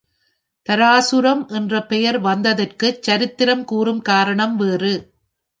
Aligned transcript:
தாராசுரம் 0.67 1.43
என்ற 1.49 1.81
பெயர் 1.83 2.19
வந்ததற்குச் 2.19 3.01
சரித்திரம் 3.01 3.63
கூறும் 3.65 4.01
காரணம் 4.01 4.55
வேறு. 4.55 4.93